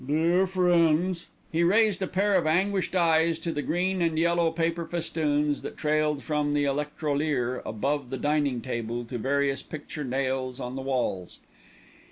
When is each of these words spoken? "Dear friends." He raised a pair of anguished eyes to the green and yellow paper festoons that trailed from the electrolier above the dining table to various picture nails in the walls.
"Dear 0.03 0.47
friends." 0.47 1.27
He 1.51 1.61
raised 1.61 2.01
a 2.01 2.07
pair 2.07 2.33
of 2.33 2.47
anguished 2.47 2.95
eyes 2.95 3.37
to 3.37 3.51
the 3.51 3.61
green 3.61 4.01
and 4.01 4.17
yellow 4.17 4.49
paper 4.49 4.83
festoons 4.87 5.61
that 5.61 5.77
trailed 5.77 6.23
from 6.23 6.53
the 6.53 6.63
electrolier 6.65 7.61
above 7.67 8.09
the 8.09 8.17
dining 8.17 8.61
table 8.61 9.05
to 9.05 9.19
various 9.19 9.61
picture 9.61 10.03
nails 10.03 10.59
in 10.59 10.75
the 10.75 10.81
walls. 10.81 11.37